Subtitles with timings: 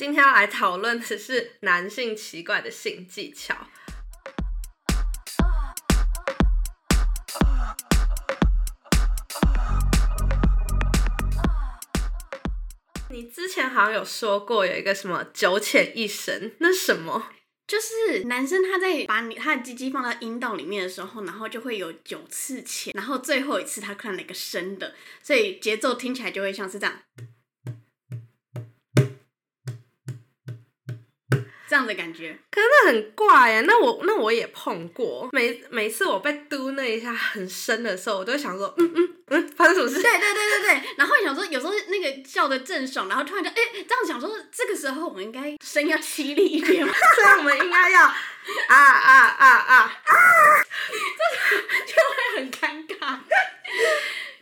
[0.00, 3.54] 今天要来讨论的是男性奇怪的性技巧。
[13.10, 17.26] 你之前好像有说过有一个什么九浅一深，那什么？
[17.66, 27.02] 就是男生他在把你他的鸡鸡放到阴道里面的时候，然后就会有九次浅，然后最后一次他看了一个深的，所以节奏听起来就会像是这样。
[31.70, 33.60] 这样的感觉，可是那很怪呀。
[33.64, 40.02] 那我那我也碰过，每每次我被嘟那一下很深的时候，我都会想说，嗯嗯嗯，发生什么事？
[40.02, 40.82] 对对对对对。
[40.96, 43.54] 然后想说，有时候那个叫的正爽，然后突然就哎，
[43.88, 46.84] 这样想说，这个时候我们应该声要凄厉一点，
[47.14, 48.14] 所以我们应该要啊
[48.68, 49.92] 啊啊啊啊，
[51.16, 53.18] 这就会很尴尬。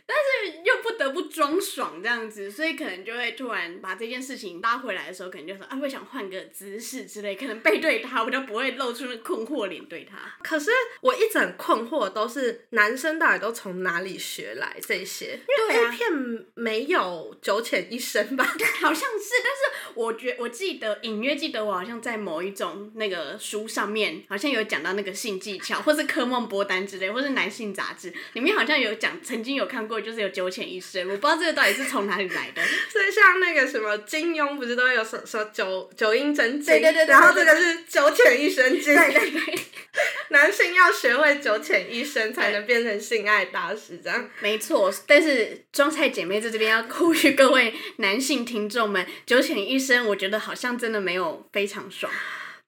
[0.09, 10.17] 但是又不得不装爽这样子，所以可能就会突然把这件事情拉回来的时候，可能就说啊，会想换个姿势之类，可能背对他，我就不会露出那困惑脸对他。
[10.41, 15.39] 可是我一直很困惑，都是男生到底都从哪里学来这些？
[15.47, 16.11] 因为 A 片
[16.55, 18.43] 没有九浅一深吧？
[18.81, 29.99] 好像是，但是我觉我记得隐约记得我好像在某一种那个书上面，好像有讲到那个性技巧，或是科梦波丹之类，或是男性杂志里面好像有讲，曾经有看过。
[29.99, 32.63] 就是有九浅一深，我不知道这个到底是从哪里来的。
[32.89, 36.73] 所以像那个什么金庸，不是都有说说九九阴真经？
[36.73, 37.05] 对对对。
[37.07, 38.95] 然后这个是九浅一深经。
[38.95, 39.59] 对对对。
[40.29, 44.29] 男性要学会九浅一深，才能变成性爱大师，这样。
[44.39, 52.11] 没错，但是装菜姐妹在这边要呼吁各位男性听众们，九浅一深，我觉得好像真的没有非常爽。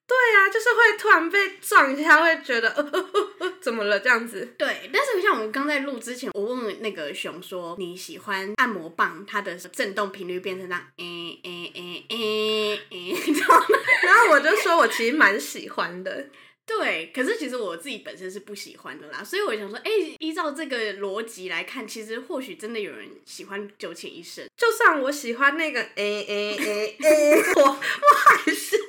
[0.04, 4.54] 对啊，就是会突然被撞一下，会觉得呃呃呃怎么了这样子。
[4.58, 13.66] 对，但是像我们刚在录之前，我问那个熊说你喜欢按摩棒它的震动频率变成那样，诶诶诶诶你，知道吗？
[14.02, 16.26] 然后我就说我其实蛮喜欢的。
[16.64, 24.46] 对，可是其实我自己本身是不喜欢的啦，所以我想说，哎，依照这个逻辑来看，其实或许真的有人喜欢九浅一生。
[24.56, 28.80] 就算我喜欢那个诶诶诶诶， 我我还是。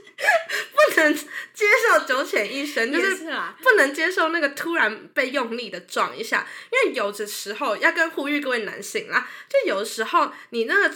[0.73, 3.15] 不能接受九浅一生，就是
[3.61, 10.95] 不能接受那个突然被用力的撞一下，因为有的时候要跟呼吁各位男性啦，就有的时候你那个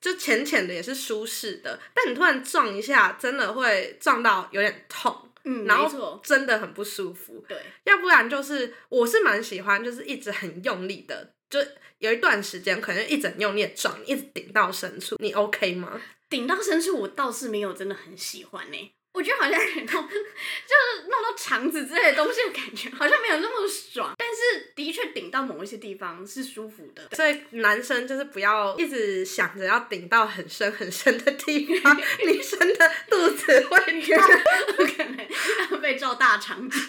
[0.00, 11.58] 就浅浅的也是舒适的，但你突然撞一下，真的会撞到有点痛，嗯，然后真的很不舒服，对，要不然就是我是蛮喜欢，就是一直很用力的，就
[12.00, 15.98] 有一段时间可能一整用力撞，一直顶到深处，你 OK 吗？
[16.28, 18.92] 顶到深处，我倒是没有真的很喜欢呢。
[19.18, 24.14] 我觉得好像弄， 就是弄到肠子之类的东西，感觉好像没有那么爽。
[24.16, 27.08] 但是的确顶到某一些地方是舒服的。
[27.16, 33.78] 所以男生就是不要一直想着要顶到很深很深的地方， 女生的肚子会
[34.86, 35.26] 可能
[35.72, 36.80] 要被照大肠镜。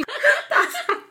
[0.48, 1.04] 大肠。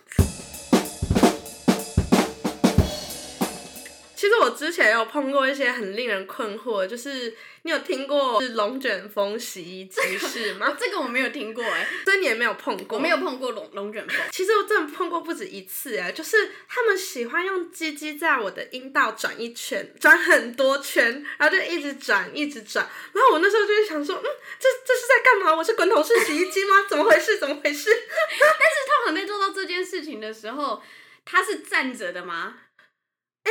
[4.19, 10.75] 其实我之前有碰过一些很令人困惑，就是你有听过是龙卷风洗衣机是吗？
[10.77, 12.99] 这个我没有听过哎，所以你也没有碰过。
[12.99, 14.17] 我没有碰过龙龙卷风。
[14.33, 22.85] 其实我真的碰过不止一次哎，就是他们喜欢用鸡鸡在我的阴道转一圈，转很多圈，然后就一直转一直转。
[23.13, 24.27] 然后我那时候就会想说，嗯，
[24.59, 25.55] 这这是在干嘛？
[25.55, 26.85] 我是滚筒式洗衣机吗？
[26.91, 27.39] 怎么回事？
[27.39, 27.89] 怎么回事？
[27.95, 30.83] 但是他们在做到这件事情的时候，
[31.25, 32.57] 他是站着的吗？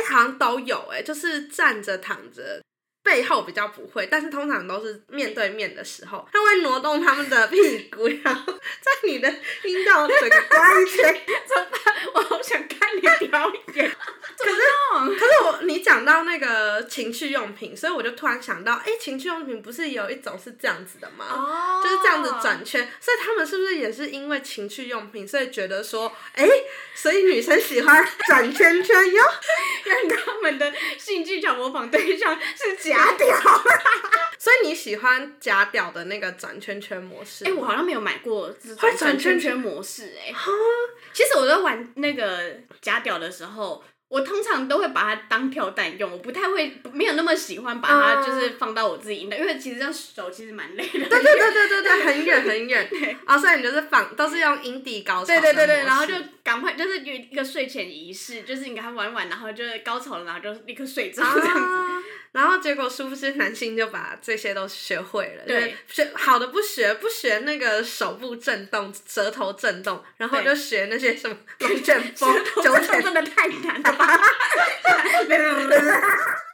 [0.02, 2.62] 好像都有哎，就是站着、躺着，
[3.02, 9.28] 背后比较不会，但是通常都是面对面的时候，他会挪动他们的屁股，然后在你的
[9.64, 11.22] 阴道整个转一圈。
[11.48, 11.94] 怎么办？
[12.14, 13.96] 我好想看你表演。
[15.62, 21.26] 你讲到那个情趣用品，所以我就突然想到，哎，情趣用品不是有一种是这样子的吗？
[21.30, 26.48] 哦，就是这样子转圈，所以他们是不是也是因为情趣用品，所以觉得说，哎，
[26.94, 29.22] 所以女生喜欢转圈圈哟，
[29.84, 33.36] 让他们的性技巧模仿对象是假屌，
[34.38, 37.44] 所以你喜欢假屌的那个转圈圈模式？
[37.44, 38.54] 哎，我好像没有买过
[38.96, 40.32] 转圈圈模式，哎，
[41.12, 43.84] 其实我在玩那个假屌的时候。
[44.08, 50.90] 我通常都会把它当跳蛋用，我不太会，没有那么喜欢把它就是放到我自己的，因为其实这样手其实蛮累的。
[50.92, 52.90] 对对对对对对， 很远很远。
[53.26, 55.26] 啊，所以你就是放，都是用阴蒂高潮。
[55.26, 62.08] 对对对对，然后就赶快就是有一个睡前仪式，就是你给他玩玩，然后就是高潮了，然后就立刻睡着这样子。
[62.30, 72.30] 然后结果殊不知男性就把这些都学会了，对，学好的不学，不学那个手部震动、舌头震动，然后就学那些什么龙卷风、
[72.62, 73.92] 九浅，真的太难了
[75.28, 76.47] Pero...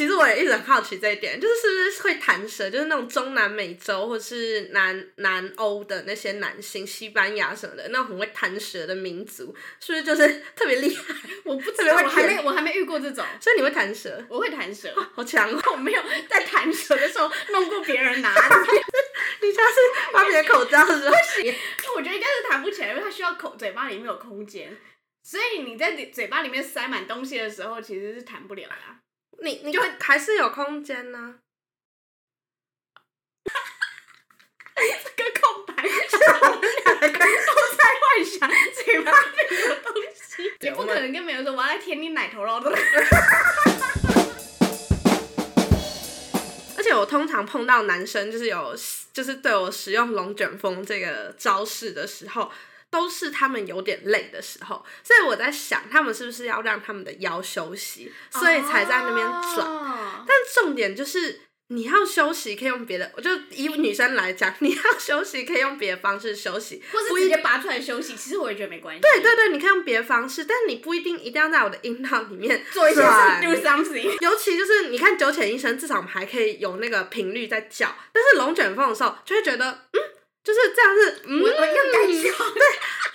[0.00, 11.14] 其实我也一直很好奇这一点，就是是不是会弹舌，就是那种中南美洲或是南南欧的那些男性，西班牙什么的，那种很会弹舌的民族，是不是就是特别厉害？
[11.44, 14.24] 我不知道，我还没我还没遇过这种，所以你会弹舌？
[14.30, 15.52] 我会弹舌，好强！
[15.70, 18.32] 我没有在弹舌的时候弄过别人拿，
[19.42, 19.76] 你家是
[20.14, 21.12] 发别人口罩是吧？
[21.94, 24.74] 我觉得应该是弹不起来，因为它需要口嘴巴里面有空间。
[25.22, 29.09] 所以你在嘴巴里面塞满东西的时候，其实是弹不了的。
[29.42, 31.36] 你你就还是有空间呢。
[34.74, 37.18] 这个空白是 我们两个都
[37.76, 39.16] 在幻想嘴巴里
[39.68, 42.54] 有东西，也不可能跟别人说我要来舔你奶头了。
[46.76, 48.74] 而且我通常碰到男生，就是有
[49.12, 52.50] 就是对我使用龙卷风这个招式的时候。
[52.90, 60.26] 都是他们有点累的时候，所以我在想，他们是不是要让他们的腰休息，所以才在那边转。
[60.26, 63.12] 但重点就是你要休息，可以用别的。
[63.16, 68.16] 我就以女生来讲，你要休息可以用别的方式休息，或是直接拔出来休息。
[68.16, 69.00] 其实我也觉得没关系。
[69.00, 74.16] 对对对，你可以用别的方式，但你不一定一定要在我的阴道里面 做一些 do something。
[74.20, 80.00] 尤其就是你看九浅医生，至少我们还可以有那个频率在叫，但是龙卷风的时候就会觉得嗯。
[80.42, 82.49] 就是这样子，我我要干笑，对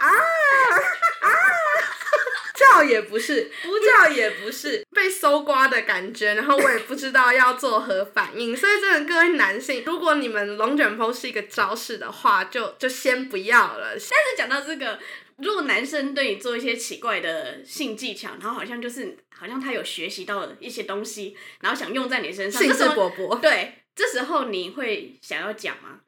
[0.09, 0.77] 啊
[1.21, 1.29] 啊，
[2.55, 13.89] 叫也不是，不叫也不是，被搜刮的感觉，然后我也不知道要做何反应，所以真的各位男性，如果你们龙卷风是一个招式的话，就就先不要了。
[13.91, 14.99] 但是讲到这个，
[15.37, 25.99] 如果男生对你做一些奇怪的性技巧，然后好像就是好像他有学习到一些东西，然后想用在你身上，兴致勃勃，对，这时候你会想要讲吗？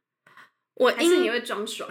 [0.75, 1.89] 我应你会装爽，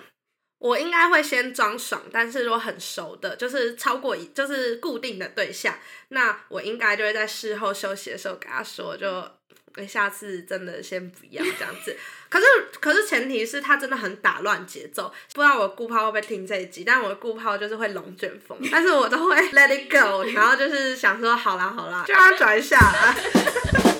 [0.58, 11.94] 我应该会先装爽，但是如果很熟的，就是超过一就是固定的对象，那我应该就会在事后休息的时候跟他说，就下次真的先不要这样子。
[12.30, 12.46] 可是
[12.80, 22.78] 可是前提是他真的很打乱节奏，不知道我顾泡会不会听这一集，但我的顾炮就是会龙卷风，但是我都会 let it go，然后就是想说好啦好啦，就让他转一下。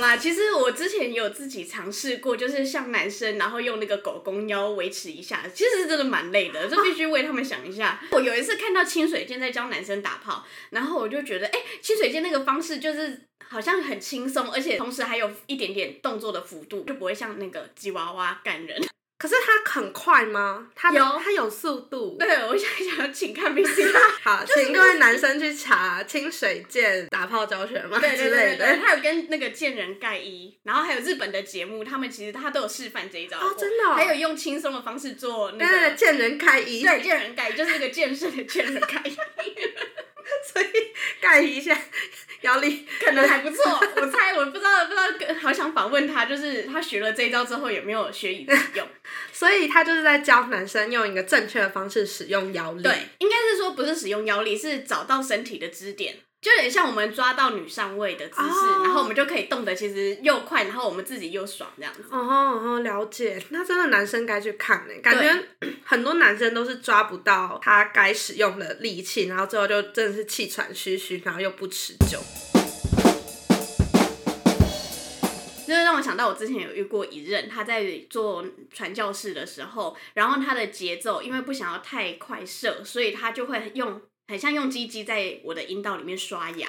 [0.00, 8.00] 好啦，其实我之前有自己尝试过，就是像男生，然后用那个狗公腰维持一下，其实是真的蛮累的，就必须为他们想一下。
[8.12, 18.80] 我有一次看到清水健在教男生打炮，然后我就觉得，哎，清水健那个方式就是好像很轻松，而且同时还有一点点动作的幅度，就不会像那个吉娃娃感人。
[19.20, 20.68] 可是它很快吗？
[20.74, 22.16] 它有，它有速度。
[22.18, 23.84] 对，我想想，请看 B C。
[24.24, 27.98] 好，请各位男生去查清水剑打泡教学吗？
[28.00, 33.36] 对对对对，他有跟那个贱人盖伊，然后还有日本的节目，他们其实他都有示范这一招。
[33.36, 33.94] 哦，真的。
[33.94, 36.82] 还有用轻松的方式做那个贱人盖伊。
[36.82, 39.14] 对，贱人盖伊就是那个健身的贱人盖伊。
[40.50, 40.66] 所以
[41.20, 41.78] 盖一下。
[42.42, 43.62] 腰力可能还不错，
[43.96, 44.96] 我猜我不知道不知
[45.26, 48.86] 道，好想访问他，就是他学了这一招之后有没有学以致用？
[49.32, 52.82] 所以他就是在教男生用一个正确的方式使用腰力。
[52.82, 56.16] 对，应该是说不是使用腰力，是找到身体的支点。
[56.40, 62.02] 就有点像我们抓到女上位的姿势，然后我们就可以动的其实又快，然后我们自己又爽这样子。
[62.10, 63.38] 哦哦，了解。
[63.50, 65.44] 那真的男生该去看呢，感觉
[65.84, 72.18] 很多男生都是抓不到他该使用的力气，然后最后就真的是气喘吁吁，然后又不持久。
[75.68, 78.42] 就是让我想到我之前有遇过一任，他在做
[78.72, 84.00] 传教士的时候，然后他的节奏因为不想要太快射，所以他就会用。
[84.30, 86.68] 很像用鸡鸡在我的阴道里面刷牙，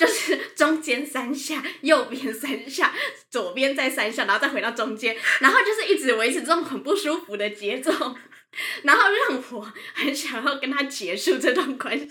[0.00, 2.90] 就是中间三下，右边三下，
[3.30, 7.92] 左边再三下，然后再回到中间，然后就是一直维持这种很不舒服的节奏，
[8.82, 12.08] 然后让我很想要跟他结束这段关系，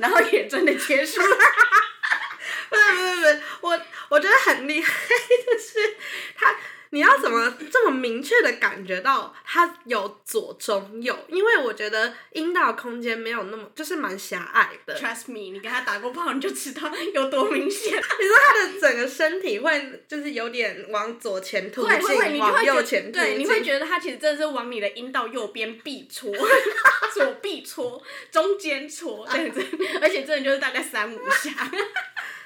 [0.00, 1.36] 然后也真的结束了。
[2.68, 4.90] 不是不是不是，我我觉得很厉害
[5.46, 5.96] 就是
[6.34, 6.56] 他。
[6.94, 11.18] 你要怎么这么明确的感觉到它有左中右？
[11.26, 14.96] 因为我觉得阴道空间没有那么，就是蛮狭隘的。
[14.96, 17.92] Trust me，你给他打过炮，你就知道有多明显。
[17.98, 26.32] 你说他的整个身体会就是有点往左前突进，往右前突对，你会觉得他其实真的是往你的阴道右边壁戳，
[27.12, 29.60] 左壁戳，中间戳这样子，
[30.00, 31.50] 而且真的就是大概三五下，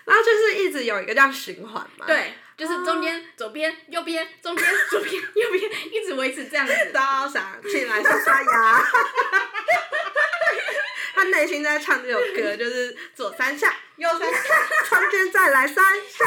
[0.06, 2.06] 然后就是一直有一个这样循环嘛。
[2.06, 2.32] 对。
[2.58, 8.82] 就是中间左边右边中间左边右边一直维持这样子， 早上起来刷刷牙，
[11.14, 16.24] 他内心在唱这首歌，就是左三下右三下，中间再来三下。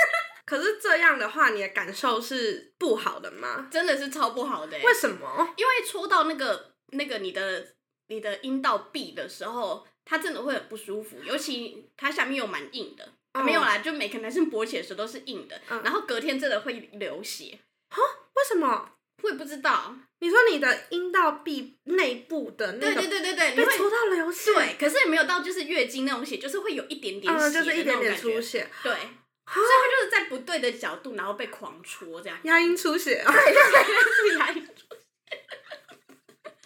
[0.46, 3.68] 可是这样的话，你的感受是不好的吗？
[3.70, 4.78] 真的是超不好的。
[4.82, 5.52] 为什么？
[5.56, 7.74] 因为戳到那个那个你的
[8.06, 9.86] 你的阴道壁的时候。
[10.10, 13.06] 它真的会很不舒服，尤其它下面又蛮硬的。
[13.44, 17.58] 没有啦，就每个男生勃起的时候都是硬的，然后隔天真的会流血。
[17.90, 18.02] 哈？
[18.34, 18.92] 为什么？
[19.22, 19.96] 我也不知道？
[20.20, 24.52] 你说你的阴道壁内部的那个，对对对对对，被戳到流血。
[24.52, 28.68] 对，可是也没有到就是月经那种血，就是会有一点点血，就是一点点出血。
[28.82, 32.38] 对，所以他就是在不对的角度，然后被狂戳这样。
[32.44, 35.46] 牙龈出血，对对对，是牙龈出血，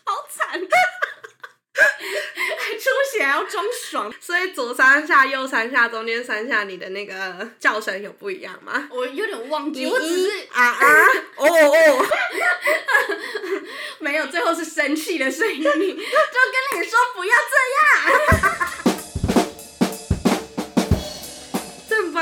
[0.04, 0.60] 好惨。
[2.78, 8.88] 出血还要装爽，所以左三下右三下中间三下，你的那个叫声有不一样吗？
[8.90, 11.06] 我有点忘记，我只是啊啊
[11.36, 12.06] 哦哦，
[13.98, 18.81] 没有，最后是生气的声音， 就跟你说不要这样。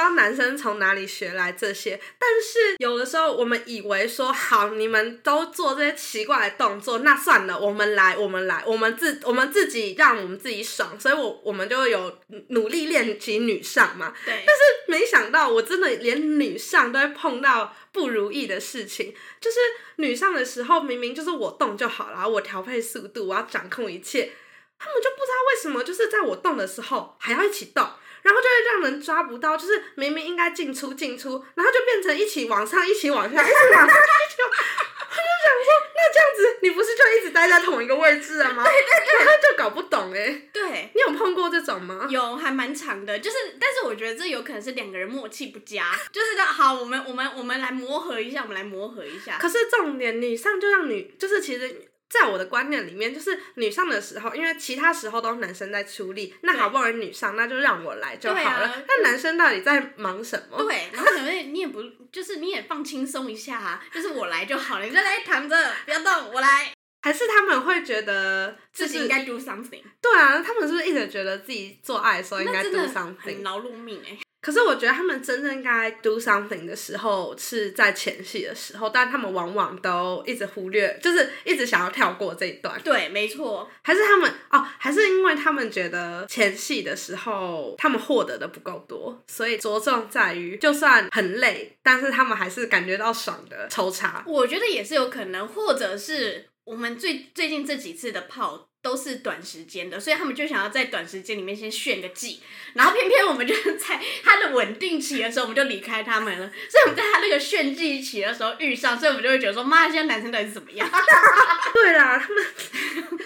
[0.00, 14.14] 道男生从哪里学来这些，但是有的时候我们以为说好，你们都做这些奇怪的动作，那算了，我们来，我们来，我们自我们自己让我们自己爽，所以我我们就有努力练习女上嘛。
[14.24, 14.42] 对。
[14.46, 19.58] 但是没想到，我真的连女上都会碰到不如意的事情，就是
[19.96, 24.32] 女上的时候，明明就是我动就好了，我调配速度，我要掌控一切，
[24.78, 27.86] 他们就不知道为什么，就是在我动的时候还要一起动。
[28.22, 34.50] 然后就会让人抓不到，就是明明应该进出进出，然后就变成一起往上，一起往下，一起往上，一起往。
[35.10, 38.62] 他就想说，那这样子你不是就一直待在同一个位置了吗？
[38.64, 40.48] 对对对，他就搞不懂哎。
[40.52, 42.06] 对，你有碰过这种吗？
[42.08, 49.36] 有，还蛮长的，就是，但是我觉得这有可能是两个人默契不佳，就是说好，我们我们我们来磨合一下，我们来磨合一下。
[49.40, 51.89] 可是重点，女上就让女，就是其实。
[52.10, 58.84] 在我的观念里面，就是女上的时候，因为其他时候都是男生在出力，那好不容易女上，那就让我来就好了。
[58.88, 60.62] 那男生到底在忙什么？
[60.64, 66.72] 对，然后可能你也不， 就是你也放轻松一下啊，就是我来就好了，你就来躺着，不要动，我来。
[67.02, 69.82] 还是他们会觉得自己应该 do something？
[70.02, 73.16] 对啊，他们是不是一直觉得自己做爱的时候应该 do something？
[73.16, 74.18] 很劳碌命哎。
[74.40, 82.80] 可是我觉得他们真正该 do something 的时候是在前戏的时候，但他们往往都一直忽略，就是一直想要跳过这一段。
[82.82, 83.70] 对，没错。
[83.82, 94.24] 还是他们哦，还是因为他们觉得前戏的时候他们获得的不够多，所以着重在于就算很累，但是他们还是感觉到爽的抽查。
[94.26, 98.69] 我觉得也是有可能，或者是我们最最近这几次的泡。
[98.82, 102.40] 都是短时间的，所以他们就想要在短时间里面先炫个技，
[102.74, 106.50] 然后偏偏我们就在他的稳定期的时候，我们就离开他们了。
[106.68, 110.88] 所以我们在他那个炫技期的时候遇上，所以我们就会觉得说，妈，现在男生到底是怎么样？
[111.74, 112.44] 对啦，他们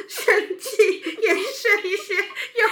[0.08, 2.68] 炫技也炫一些，有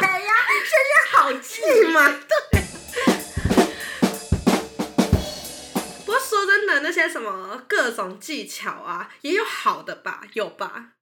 [0.00, 2.20] 对呀，炫些好技嘛。
[2.52, 2.60] 对。
[6.04, 10.20] 不过说真的，那些什么各种技巧啊，也有好的吧？
[10.34, 10.95] 有吧？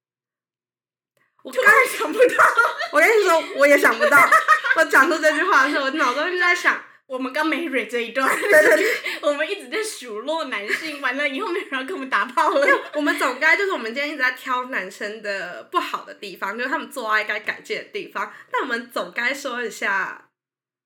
[1.44, 2.44] 我刚才想不到，
[2.90, 4.18] 我跟你说，我也想不到。
[4.76, 12.66] 我讲出这句话的时候，我脑中就在想，我们刚没蕊这一段，对对对， 我们一直在数落男性，完了以后没有人跟我们打炮了。
[12.94, 18.32] 我们总该就是我们今天一直在挑男生的不好的地方，就是他们做爱该改进的地方。
[18.50, 20.30] 那我们总该说一下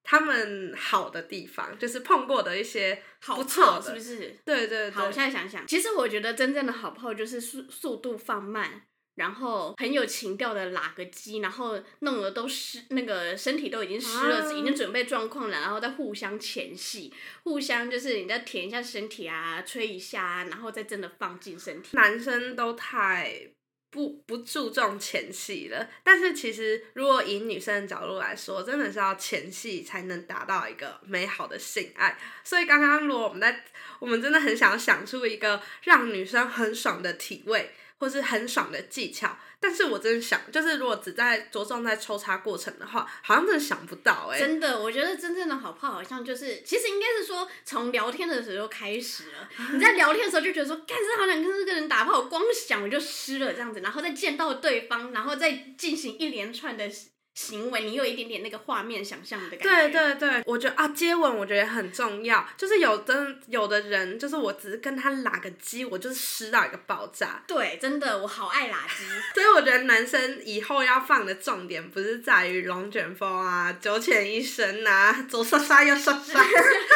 [0.03, 4.37] 他们好的地方，就是碰过的一些不错，是不是？
[4.45, 4.91] 对对对。
[4.91, 8.83] 好，我现在想想，其实我觉得真正的好炮就是速速度放慢。
[9.19, 21.97] 然后很有情调的拉个鸡，然后弄得都湿，那个身体都已经湿了，已经准备状况了，然后再互相前戏，互相就是你再舔一下身体啊，吹一下，然后再真的放进身体。
[21.97, 23.51] 男生都太
[23.91, 32.17] 不不注重前戏了，但是其实如果以女生的角度来说，真的是要前戏才能达到一个美好的性爱。
[32.45, 33.65] 所以刚刚如果我们在，
[33.99, 37.73] 我们真的很想想出一个让女生很爽的体位。
[37.99, 44.39] 或是很爽的技巧，但是我真的想，就是如果只在着重在抽插过程的话，好像真的想不到哎。
[44.39, 49.49] 真的，我觉得真正的好泡好像就是，其实应该是说从聊天的时候开始了。
[49.75, 56.89] 你在聊天的时候就觉得说，干这好想跟这个人打炮，光想我就湿了这样子，然后再见到对方，然后再进行一连串的。
[57.39, 59.65] 行为，你有一点点那个画面想象的感觉。
[59.65, 62.45] 对对对，我觉得啊，接吻我觉得很重要。
[62.57, 67.45] 就是有的有的人，就是我只是跟他拉个鸡，我就是湿到一个爆炸。
[67.47, 69.05] 对，真的，我好爱拉鸡。
[69.35, 76.45] 所以我觉得男生以后要放的重点，不是在于龙卷风啊、九浅一生啊、左刷刷右刷刷，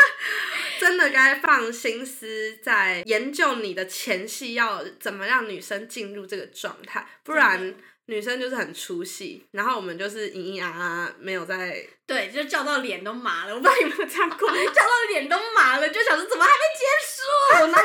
[0.80, 7.72] 真的该放心思在研究你的前戏，要怎么让女生进入这个状态，不然。
[8.12, 11.82] 女生就是很出戏，然后我们就是咿咿啊啊，没有在。
[12.06, 17.22] 对，就叫到脸都麻了，我不知道有没有这样过， 叫到脸都麻了，就想说怎么还没结束？
[17.52, 17.82] 然后就啊，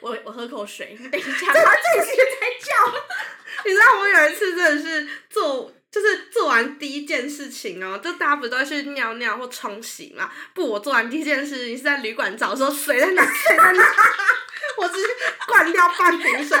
[0.00, 2.24] 我我喝口水，等一下，他自己在
[2.64, 3.04] 叫。
[3.66, 10.30] 你知道我有一次真的是做就是做完第一件事情哦，就大家不都会去尿尿或冲洗嘛？
[10.54, 13.94] 不，我做完第一件事情是在旅馆找说水在哪，水在哪，
[14.78, 15.08] 我直接
[15.46, 16.56] 灌掉半瓶水，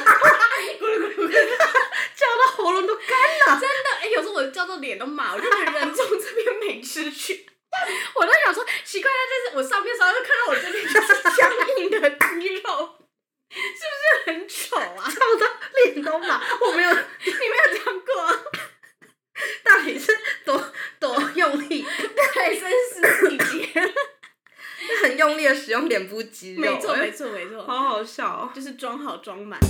[2.68, 3.06] 喉咙都干
[3.46, 3.58] 了。
[3.60, 7.46] 真的，哎，有时候我叫做脸都麻，我就人从这边没吃去。
[8.14, 12.96] 我在想说，奇怪，但是我上面稍微看到我这边就是僵硬的肌肉，
[13.50, 15.04] 是不是很丑啊？
[15.08, 16.90] 叫到脸都麻，我没有，
[17.24, 18.50] 你没有这样过。
[19.62, 21.86] 到底是多多用力，
[22.34, 23.92] 太声嘶力竭，
[25.02, 26.60] 很用力的使用脸部肌肉。
[26.60, 29.60] 没错，没错，没错，好好笑哦，就是装好装满。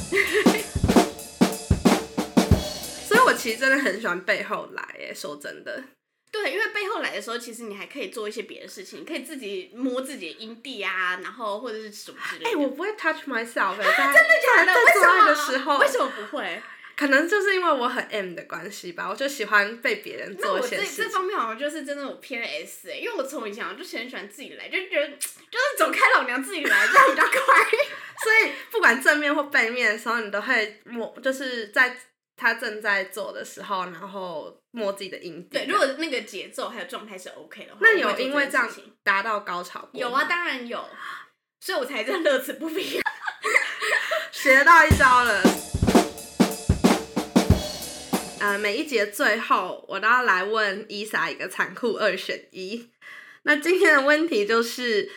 [3.38, 5.83] 其实真的很喜欢背后来，哎，说真的。
[6.30, 12.50] 对，因为背后来的时候，其实你还可以做一些别的事情，可以自己摸自己的阴蒂啊，然后或者是什么之类的。
[12.50, 13.95] 哎，我不会 touch myself，真的
[14.57, 14.73] 假的？
[14.75, 15.78] 为什么？
[15.78, 16.61] 为什么不会？
[16.95, 21.04] 可能就是因为我很 M 的关系吧，我就喜欢被别人做一些事情。
[21.04, 27.64] 这方面好像就是真的我偏 S 哎，因为我从以前我就很喜欢自己来，就觉得就是走开老娘自己来这样比较快。
[28.23, 31.97] 所以不管正面或背面的时候，你都会摸，就是在
[32.38, 35.59] 他正在做的时候，然后摸自己的阴蒂。
[35.59, 38.71] 对，如果那个节奏还有状态是 OK 的话，那有因为这样
[39.02, 39.88] 达到高潮？
[39.92, 40.88] 有啊，当然有，
[41.61, 43.00] 所以我才样乐此不疲，
[44.30, 45.42] 学到一招了。
[48.40, 52.88] 呃，每一节最后我都要来问伊莎一个残酷二选一。
[53.42, 55.11] 那今天的问题就是，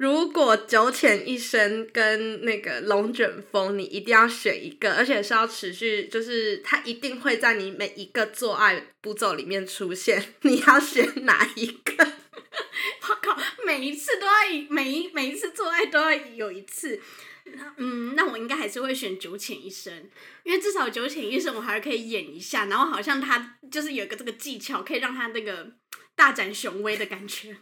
[0.00, 11.92] 如果九浅一生跟那个龙卷风，你一定要选一个，而且是要持续，就是它一定会在你每一个做爱步骤里面出现，你要选哪一个？
[13.10, 14.32] 我靠，每一次都要，
[14.70, 16.98] 每一每一次做爱都要有一次。
[17.76, 20.08] 嗯，那我应该还是会选九浅一生，
[20.44, 25.70] 因为至少九浅一生我还是可以演一下，然后好像他就是有个这个技巧，可以让他那个
[26.16, 27.54] 大展雄威的感觉。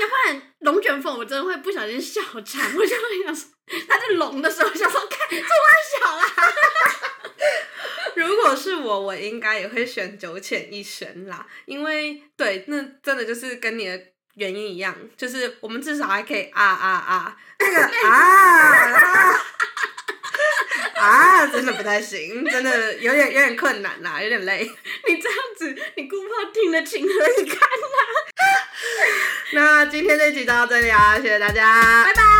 [0.00, 3.48] 要不然龙卷风我真的会不小心笑场，我就会想说，
[3.88, 5.44] 他在龙的时候想说，看这么
[5.98, 6.52] 小啦。
[8.16, 14.00] 如果是我，我应该也会选九浅一深啦，因为对，那真的就是跟你的。
[14.36, 19.44] 原因一样，就是我们至少还可以啊啊啊，那个啊啊
[20.94, 24.64] 啊，真的不太行，真的有点有点困难啦，有点累。
[25.08, 28.29] 你这样子，你姑婆听得情何以堪呐？
[29.52, 32.39] 那今天这集就到这里啊，谢谢大家，拜拜。